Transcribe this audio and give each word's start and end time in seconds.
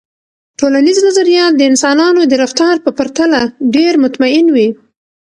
ټولنیز 0.59 0.97
نظریات 1.07 1.53
د 1.55 1.61
انسانانو 1.71 2.21
د 2.27 2.33
رفتار 2.43 2.75
په 2.85 2.89
پرتله 2.97 3.41
ډیر 3.75 3.93
مطمئن 4.03 4.45
وي. 4.55 4.69